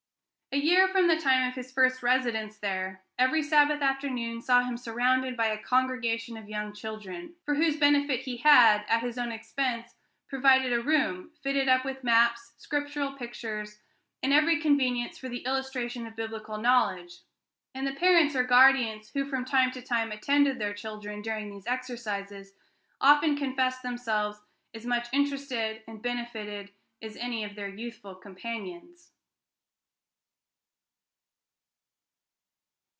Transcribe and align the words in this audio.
A 0.53 0.57
year 0.57 0.89
from 0.89 1.07
the 1.07 1.15
time 1.15 1.47
of 1.47 1.55
his 1.55 1.71
first 1.71 2.03
residence 2.03 2.57
there, 2.59 3.05
every 3.17 3.41
Sabbath 3.41 3.81
afternoon 3.81 4.41
saw 4.41 4.61
him 4.61 4.75
surrounded 4.75 5.37
by 5.37 5.47
a 5.47 5.57
congregation 5.57 6.35
of 6.35 6.49
young 6.49 6.73
children, 6.73 7.35
for 7.45 7.55
whose 7.55 7.77
benefit 7.77 8.23
he 8.23 8.35
had, 8.35 8.83
at 8.89 9.01
his 9.01 9.17
own 9.17 9.31
expense, 9.31 9.95
provided 10.27 10.73
a 10.73 10.81
room, 10.81 11.31
fitted 11.41 11.69
up 11.69 11.85
with 11.85 12.03
maps, 12.03 12.51
Scriptural 12.57 13.13
pictures, 13.13 13.79
and 14.21 14.33
every 14.33 14.59
convenience 14.59 15.17
for 15.17 15.29
the 15.29 15.45
illustration 15.45 16.05
of 16.05 16.17
Biblical 16.17 16.57
knowledge; 16.57 17.19
and 17.73 17.87
the 17.87 17.93
parents 17.95 18.35
or 18.35 18.43
guardians 18.43 19.09
who 19.11 19.23
from 19.23 19.45
time 19.45 19.71
to 19.71 19.81
time 19.81 20.11
attended 20.11 20.59
their 20.59 20.73
children 20.73 21.21
during 21.21 21.49
these 21.49 21.65
exercises 21.65 22.51
often 22.99 23.37
confessed 23.37 23.83
themselves 23.83 24.37
as 24.73 24.85
much 24.85 25.07
interested 25.13 25.81
and 25.87 26.01
benefited 26.03 26.71
as 27.01 27.15
any 27.15 27.45
of 27.45 27.55
their 27.55 27.69
youthful 27.69 28.15
companions. 28.15 29.13